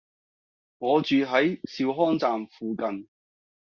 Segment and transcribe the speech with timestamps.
[0.79, 3.07] 我住喺兆康站附近